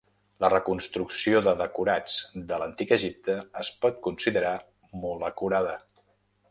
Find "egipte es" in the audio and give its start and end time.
2.99-3.71